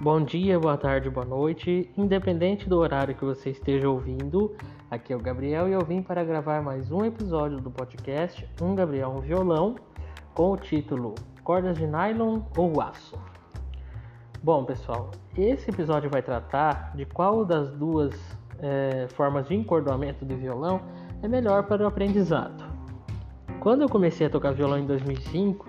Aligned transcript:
Bom 0.00 0.22
dia, 0.22 0.60
boa 0.60 0.76
tarde, 0.76 1.10
boa 1.10 1.26
noite, 1.26 1.90
independente 1.96 2.68
do 2.68 2.78
horário 2.78 3.16
que 3.16 3.24
você 3.24 3.50
esteja 3.50 3.90
ouvindo. 3.90 4.54
Aqui 4.88 5.12
é 5.12 5.16
o 5.16 5.18
Gabriel 5.18 5.68
e 5.68 5.72
eu 5.72 5.84
vim 5.84 6.00
para 6.02 6.22
gravar 6.22 6.62
mais 6.62 6.92
um 6.92 7.04
episódio 7.04 7.58
do 7.58 7.68
podcast 7.68 8.48
Um 8.62 8.76
Gabriel 8.76 9.10
um 9.10 9.20
Violão 9.20 9.74
com 10.34 10.52
o 10.52 10.56
título 10.56 11.16
Cordas 11.42 11.76
de 11.76 11.84
Nylon 11.84 12.42
ou 12.56 12.80
Aço. 12.80 13.18
Bom, 14.40 14.64
pessoal, 14.64 15.10
esse 15.36 15.68
episódio 15.68 16.08
vai 16.08 16.22
tratar 16.22 16.92
de 16.94 17.04
qual 17.04 17.44
das 17.44 17.72
duas 17.72 18.14
é, 18.60 19.08
formas 19.08 19.48
de 19.48 19.56
encordoamento 19.56 20.24
de 20.24 20.36
violão 20.36 20.80
é 21.24 21.26
melhor 21.26 21.64
para 21.64 21.82
o 21.82 21.88
aprendizado. 21.88 22.62
Quando 23.58 23.82
eu 23.82 23.88
comecei 23.88 24.28
a 24.28 24.30
tocar 24.30 24.52
violão 24.52 24.78
em 24.78 24.86
2005, 24.86 25.68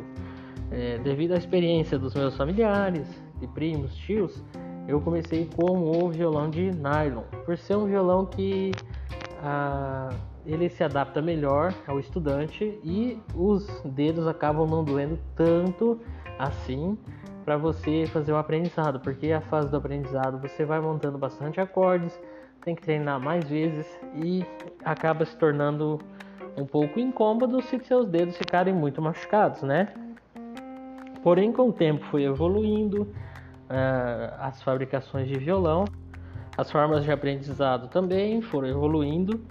é, 0.70 1.00
devido 1.00 1.32
à 1.32 1.36
experiência 1.36 1.98
dos 1.98 2.14
meus 2.14 2.38
familiares 2.38 3.28
e 3.42 3.48
primos, 3.48 3.96
tios, 3.96 4.44
eu 4.88 5.00
comecei 5.00 5.48
com 5.56 5.80
o 5.80 6.10
violão 6.10 6.50
de 6.50 6.72
nylon, 6.72 7.24
por 7.46 7.58
ser 7.58 7.76
um 7.76 7.86
violão 7.86 8.26
que 8.26 8.72
ah, 9.44 10.10
ele 10.46 10.70
se 10.70 10.84
adapta 10.84 11.22
melhor 11.22 11.74
ao 11.88 12.00
estudante 12.00 12.80
e 12.84 13.20
os 13.36 13.68
dedos 13.86 14.28
acabam 14.28 14.68
não 14.68 14.84
doendo 14.84 15.20
tanto 15.36 16.00
assim 16.38 16.98
para 17.46 17.58
você 17.58 18.06
fazer 18.08 18.32
o 18.32 18.38
aprendizado, 18.38 19.00
porque 19.00 19.32
a 19.32 19.42
fase 19.42 19.70
do 19.70 19.78
aprendizado 19.78 20.40
você 20.40 20.66
vai 20.66 20.80
montando 20.80 21.18
bastante 21.18 21.60
acordes, 21.60 22.20
tem 22.62 22.76
que 22.76 22.82
treinar 22.82 23.20
mais 23.20 23.48
vezes 23.48 23.88
e 24.16 24.46
acaba 24.84 25.26
se 25.26 25.36
tornando 25.38 26.00
um 26.58 26.66
pouco 26.66 27.00
incômodo 27.00 27.62
se 27.62 27.80
seus 27.80 28.08
dedos 28.08 28.38
ficarem 28.38 28.74
muito 28.74 29.02
machucados, 29.02 29.62
né? 29.64 29.94
Porém, 31.24 31.52
com 31.52 31.70
o 31.70 31.74
tempo 31.74 32.04
foi 32.06 32.24
evoluindo 32.24 33.08
as 34.40 34.62
fabricações 34.64 35.28
de 35.28 35.38
violão, 35.38 35.86
as 36.58 36.72
formas 36.72 37.04
de 37.04 37.12
aprendizado 37.12 37.88
também 37.88 38.42
foram 38.42 38.68
evoluindo. 38.68 39.46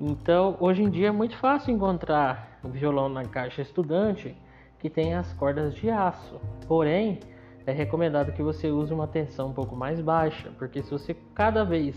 Então, 0.00 0.56
hoje 0.60 0.82
em 0.82 0.90
dia 0.90 1.08
é 1.08 1.12
muito 1.12 1.36
fácil 1.36 1.74
encontrar 1.74 2.58
o 2.62 2.68
violão 2.68 3.08
na 3.08 3.24
caixa 3.24 3.62
estudante 3.62 4.36
que 4.78 4.90
tem 4.90 5.14
as 5.14 5.32
cordas 5.32 5.74
de 5.74 5.88
aço. 5.88 6.40
Porém, 6.68 7.20
é 7.66 7.72
recomendado 7.72 8.32
que 8.32 8.42
você 8.42 8.68
use 8.68 8.92
uma 8.92 9.06
tensão 9.06 9.48
um 9.48 9.52
pouco 9.52 9.74
mais 9.74 10.00
baixa, 10.00 10.50
porque 10.58 10.82
se 10.82 10.90
você 10.90 11.14
cada 11.34 11.64
vez 11.64 11.96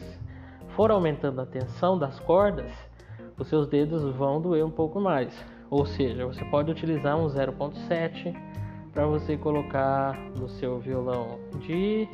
for 0.70 0.90
aumentando 0.92 1.42
a 1.42 1.46
tensão 1.46 1.98
das 1.98 2.20
cordas, 2.20 2.72
os 3.38 3.48
seus 3.48 3.68
dedos 3.68 4.04
vão 4.16 4.42
doer 4.42 4.66
um 4.66 4.72
pouco 4.72 5.00
mais. 5.02 5.34
Ou 5.70 5.86
seja, 5.86 6.26
você 6.26 6.46
pode 6.46 6.72
utilizar 6.72 7.18
um 7.18 7.28
0.7 7.28 8.34
para 8.98 9.06
você 9.06 9.38
colocar 9.38 10.20
no 10.40 10.50
seu 10.50 10.80
violão 10.80 11.38
de 11.60 12.10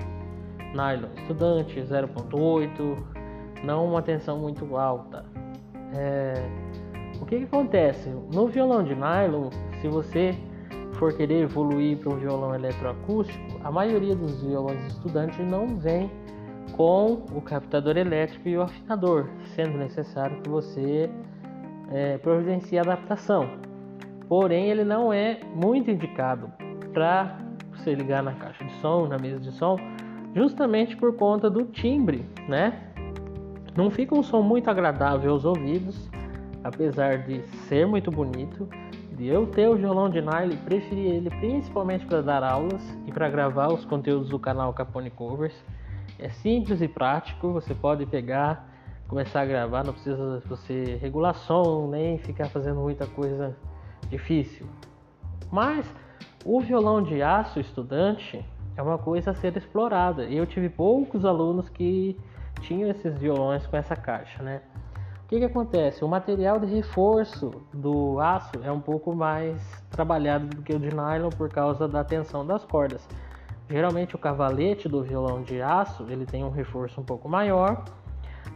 nylon 0.73 1.07
estudante 1.15 1.79
0.8, 1.79 2.97
não 3.63 3.85
uma 3.87 4.01
tensão 4.01 4.37
muito 4.39 4.75
alta. 4.75 5.23
É... 5.95 6.33
O 7.21 7.25
que, 7.25 7.37
que 7.37 7.45
acontece? 7.45 8.09
No 8.33 8.49
violão 8.49 8.83
de 8.83 8.93
nylon, 8.95 9.49
se 9.79 9.87
você 9.87 10.37
for 10.95 11.13
querer 11.13 11.43
evoluir 11.43 11.99
para 11.99 12.13
um 12.15 12.17
violão 12.17 12.53
eletroacústico, 12.53 13.61
a 13.63 13.71
maioria 13.71 14.13
dos 14.13 14.43
violões 14.43 14.83
estudantes 14.87 15.39
não 15.39 15.77
vem 15.77 16.11
com 16.75 17.23
o 17.33 17.39
captador 17.39 17.95
elétrico 17.95 18.49
e 18.49 18.57
o 18.57 18.61
afinador, 18.61 19.29
sendo 19.55 19.77
necessário 19.77 20.41
que 20.41 20.49
você 20.49 21.09
é, 21.93 22.17
providencie 22.17 22.77
a 22.77 22.81
adaptação. 22.81 23.47
Porém, 24.27 24.69
ele 24.69 24.83
não 24.83 25.13
é 25.13 25.39
muito 25.55 25.89
indicado 25.89 26.51
para 26.93 27.37
você 27.73 27.93
ligar 27.93 28.23
na 28.23 28.33
caixa 28.33 28.63
de 28.63 28.73
som, 28.73 29.07
na 29.07 29.17
mesa 29.17 29.39
de 29.39 29.51
som, 29.51 29.77
justamente 30.35 30.95
por 30.95 31.15
conta 31.15 31.49
do 31.49 31.65
timbre, 31.65 32.25
né? 32.47 32.93
Não 33.75 33.89
fica 33.89 34.15
um 34.15 34.21
som 34.21 34.41
muito 34.41 34.69
agradável 34.69 35.31
aos 35.31 35.45
ouvidos, 35.45 36.09
apesar 36.63 37.17
de 37.23 37.41
ser 37.67 37.87
muito 37.87 38.11
bonito. 38.11 38.69
De 39.11 39.27
eu 39.27 39.45
ter 39.45 39.67
o 39.67 39.75
violão 39.75 40.09
de 40.09 40.21
nylon, 40.21 40.57
preferi 40.65 41.01
ele 41.01 41.29
principalmente 41.29 42.05
para 42.05 42.21
dar 42.21 42.43
aulas 42.43 42.81
e 43.05 43.11
para 43.11 43.29
gravar 43.29 43.71
os 43.71 43.85
conteúdos 43.85 44.29
do 44.29 44.39
canal 44.39 44.73
Capone 44.73 45.09
Covers. 45.09 45.55
É 46.19 46.29
simples 46.29 46.81
e 46.81 46.87
prático, 46.87 47.51
você 47.51 47.75
pode 47.75 48.05
pegar, 48.05 48.67
começar 49.07 49.41
a 49.41 49.45
gravar, 49.45 49.83
não 49.83 49.93
precisa 49.93 50.41
você 50.47 50.97
regular 50.99 51.35
som, 51.35 51.87
nem 51.89 52.17
ficar 52.17 52.47
fazendo 52.49 52.79
muita 52.79 53.05
coisa 53.05 53.55
difícil. 54.09 54.65
Mas 55.51 55.85
o 56.45 56.59
violão 56.59 57.01
de 57.01 57.21
aço 57.21 57.59
estudante 57.59 58.43
é 58.75 58.81
uma 58.81 58.97
coisa 58.97 59.31
a 59.31 59.33
ser 59.33 59.55
explorada. 59.55 60.23
Eu 60.23 60.45
tive 60.45 60.69
poucos 60.69 61.25
alunos 61.25 61.69
que 61.69 62.19
tinham 62.61 62.89
esses 62.89 63.17
violões 63.17 63.65
com 63.67 63.77
essa 63.77 63.95
caixa, 63.95 64.41
né? 64.41 64.61
O 65.25 65.27
que, 65.27 65.39
que 65.39 65.45
acontece? 65.45 66.03
O 66.03 66.07
material 66.07 66.59
de 66.59 66.67
reforço 66.67 67.51
do 67.73 68.19
aço 68.19 68.51
é 68.63 68.71
um 68.71 68.79
pouco 68.79 69.15
mais 69.15 69.61
trabalhado 69.89 70.47
do 70.47 70.61
que 70.61 70.73
o 70.73 70.79
de 70.79 70.93
nylon 70.93 71.29
por 71.29 71.49
causa 71.49 71.87
da 71.87 72.03
tensão 72.03 72.45
das 72.45 72.63
cordas. 72.63 73.07
Geralmente 73.69 74.15
o 74.15 74.19
cavalete 74.19 74.87
do 74.87 75.01
violão 75.01 75.41
de 75.41 75.61
aço 75.61 76.05
ele 76.09 76.25
tem 76.25 76.43
um 76.43 76.49
reforço 76.49 77.01
um 77.01 77.03
pouco 77.03 77.27
maior. 77.27 77.83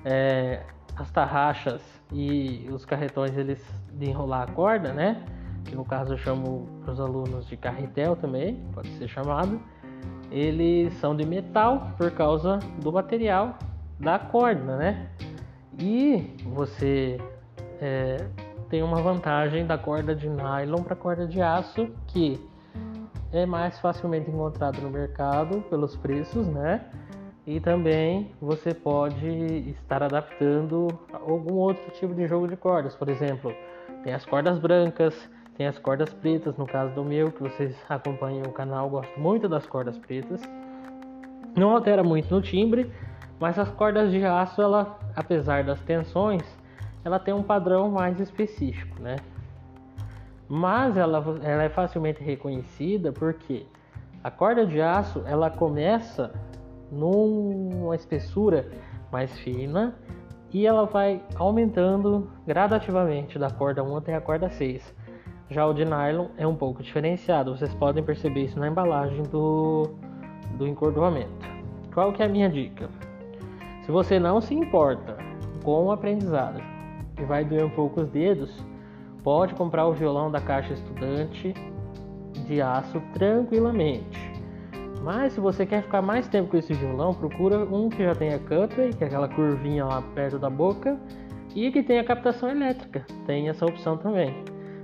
É, 0.05 0.63
as 0.95 1.09
tarraxas 1.11 1.81
e 2.11 2.67
os 2.71 2.85
carretões 2.85 3.35
eles 3.37 3.63
de 3.93 4.09
enrolar 4.09 4.43
a 4.43 4.51
corda, 4.51 4.93
né? 4.93 5.23
Que 5.67 5.75
no 5.75 5.85
caso 5.85 6.13
eu 6.13 6.17
chamo 6.17 6.67
para 6.83 6.93
os 6.93 6.99
alunos 6.99 7.47
de 7.47 7.57
carretel 7.57 8.15
também, 8.15 8.55
pode 8.73 8.89
ser 8.97 9.07
chamado, 9.07 9.59
eles 10.31 10.93
são 10.95 11.15
de 11.15 11.25
metal 11.25 11.91
por 11.97 12.11
causa 12.11 12.59
do 12.81 12.91
material 12.91 13.57
da 13.99 14.17
corda, 14.17 14.77
né? 14.77 15.09
E 15.79 16.35
você 16.45 17.19
é, 17.79 18.25
tem 18.69 18.81
uma 18.81 19.01
vantagem 19.01 19.65
da 19.65 19.77
corda 19.77 20.15
de 20.15 20.27
nylon 20.27 20.81
para 20.83 20.93
a 20.93 20.97
corda 20.97 21.27
de 21.27 21.41
aço 21.41 21.89
que 22.07 22.39
é 23.31 23.45
mais 23.45 23.79
facilmente 23.79 24.29
encontrado 24.29 24.81
no 24.81 24.89
mercado 24.89 25.61
pelos 25.69 25.95
preços, 25.95 26.47
né? 26.47 26.85
E 27.45 27.59
também 27.59 28.31
você 28.41 28.73
pode 28.73 29.27
estar 29.69 30.03
adaptando 30.03 30.87
algum 31.13 31.55
outro 31.55 31.89
tipo 31.91 32.13
de 32.13 32.27
jogo 32.27 32.47
de 32.47 32.57
cordas, 32.57 32.95
por 32.95 33.07
exemplo, 33.07 33.53
tem 34.03 34.13
as 34.13 34.25
cordas 34.25 34.59
brancas, 34.59 35.29
tem 35.57 35.65
as 35.65 35.79
cordas 35.79 36.13
pretas, 36.13 36.55
no 36.55 36.67
caso 36.67 36.93
do 36.93 37.03
meu, 37.03 37.31
que 37.31 37.41
vocês 37.41 37.75
acompanham 37.89 38.43
o 38.43 38.51
canal, 38.51 38.87
gosto 38.89 39.19
muito 39.19 39.49
das 39.49 39.65
cordas 39.65 39.97
pretas. 39.97 40.39
Não 41.55 41.71
altera 41.71 42.03
muito 42.03 42.33
no 42.33 42.39
timbre, 42.39 42.91
mas 43.39 43.57
as 43.57 43.69
cordas 43.71 44.11
de 44.11 44.23
aço, 44.23 44.61
ela, 44.61 44.99
apesar 45.15 45.63
das 45.63 45.81
tensões, 45.81 46.43
ela 47.03 47.17
tem 47.17 47.33
um 47.33 47.41
padrão 47.41 47.89
mais 47.89 48.19
específico, 48.19 49.01
né? 49.01 49.15
Mas 50.47 50.95
ela, 50.95 51.23
ela 51.41 51.63
é 51.63 51.69
facilmente 51.69 52.23
reconhecida 52.23 53.11
porque 53.11 53.65
a 54.23 54.29
corda 54.29 54.63
de 54.63 54.79
aço 54.79 55.23
ela 55.25 55.49
começa 55.49 56.31
numa 56.91 57.95
espessura 57.95 58.69
mais 59.11 59.37
fina 59.39 59.95
e 60.53 60.67
ela 60.67 60.85
vai 60.85 61.21
aumentando 61.35 62.29
gradativamente 62.45 63.39
da 63.39 63.49
corda 63.49 63.83
1 63.83 63.97
até 63.97 64.15
a 64.15 64.21
corda 64.21 64.49
6. 64.49 64.96
Já 65.49 65.65
o 65.65 65.73
de 65.73 65.85
nylon 65.85 66.27
é 66.37 66.45
um 66.45 66.55
pouco 66.55 66.83
diferenciado, 66.83 67.55
vocês 67.55 67.73
podem 67.75 68.03
perceber 68.03 68.45
isso 68.45 68.59
na 68.59 68.67
embalagem 68.67 69.23
do, 69.23 69.89
do 70.57 70.67
encordoamento. 70.67 71.47
Qual 71.93 72.11
que 72.11 72.21
é 72.21 72.25
a 72.25 72.29
minha 72.29 72.49
dica? 72.49 72.89
Se 73.83 73.91
você 73.91 74.19
não 74.19 74.41
se 74.41 74.53
importa 74.53 75.17
com 75.63 75.85
o 75.85 75.91
aprendizado 75.91 76.61
e 77.17 77.23
vai 77.23 77.45
doer 77.45 77.65
um 77.65 77.69
pouco 77.69 78.01
os 78.01 78.09
dedos, 78.09 78.61
pode 79.23 79.55
comprar 79.55 79.87
o 79.87 79.93
violão 79.93 80.29
da 80.29 80.41
caixa 80.41 80.73
estudante 80.73 81.53
de 82.45 82.61
aço 82.61 83.01
tranquilamente. 83.13 84.27
Mas 85.01 85.31
se 85.33 85.39
você 85.39 85.65
quer 85.65 85.83
ficar 85.83 86.01
mais 86.01 86.27
tempo 86.27 86.49
com 86.49 86.57
esse 86.57 86.73
violão, 86.73 87.13
procura 87.13 87.59
um 87.59 87.87
que 87.87 88.03
já 88.03 88.13
tenha 88.13 88.37
cutway, 88.39 88.91
que 88.91 89.03
é 89.03 89.07
aquela 89.07 89.29
curvinha 89.29 89.85
lá 89.85 90.01
perto 90.13 90.37
da 90.37 90.49
boca, 90.49 90.99
e 91.55 91.71
que 91.71 91.81
tenha 91.81 92.03
captação 92.03 92.49
elétrica. 92.49 93.05
Tem 93.25 93.47
essa 93.47 93.65
opção 93.65 93.95
também, 93.97 94.43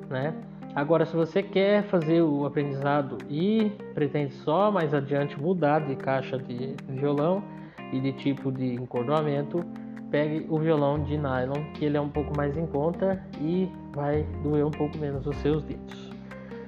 né? 0.09 0.33
Agora, 0.75 1.05
se 1.05 1.15
você 1.15 1.43
quer 1.43 1.83
fazer 1.83 2.23
o 2.23 2.45
aprendizado 2.45 3.19
e 3.29 3.71
pretende 3.93 4.33
só 4.33 4.71
mais 4.71 4.91
adiante 4.91 5.39
mudar 5.39 5.85
de 5.85 5.95
caixa 5.95 6.37
de 6.39 6.75
violão 6.89 7.43
e 7.91 7.99
de 7.99 8.11
tipo 8.13 8.51
de 8.51 8.73
encordoamento, 8.73 9.63
pegue 10.09 10.47
o 10.49 10.57
violão 10.57 11.03
de 11.03 11.15
nylon, 11.15 11.63
que 11.75 11.85
ele 11.85 11.95
é 11.95 12.01
um 12.01 12.09
pouco 12.09 12.35
mais 12.35 12.57
em 12.57 12.65
conta 12.65 13.23
e 13.39 13.69
vai 13.93 14.23
doer 14.41 14.65
um 14.65 14.71
pouco 14.71 14.97
menos 14.97 15.27
os 15.27 15.35
seus 15.37 15.63
dedos. 15.63 16.11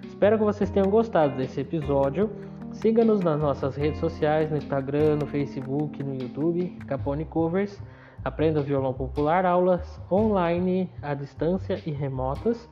Espero 0.03 0.37
que 0.37 0.43
vocês 0.43 0.69
tenham 0.69 0.89
gostado 0.89 1.35
desse 1.35 1.61
episódio. 1.61 2.29
Siga-nos 2.73 3.21
nas 3.21 3.39
nossas 3.39 3.75
redes 3.75 3.99
sociais, 3.99 4.51
no 4.51 4.57
Instagram, 4.57 5.15
no 5.15 5.25
Facebook, 5.25 6.03
no 6.03 6.13
YouTube, 6.13 6.77
Capone 6.87 7.25
Covers. 7.25 7.81
Aprenda 8.23 8.61
violão 8.61 8.93
popular, 8.93 9.45
aulas 9.45 9.99
online, 10.11 10.89
à 11.01 11.13
distância 11.15 11.81
e 11.85 11.91
remotas. 11.91 12.69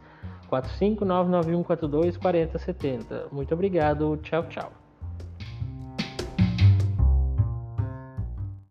45991424070. 0.62 3.32
Muito 3.32 3.54
obrigado. 3.54 4.18
Tchau, 4.18 4.44
tchau. 4.50 4.83